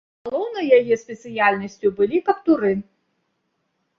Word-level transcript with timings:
Галоўнай 0.27 0.69
яе 0.77 0.95
спецыяльнасцю 1.01 1.91
былі 1.99 2.21
каптуры. 2.29 2.71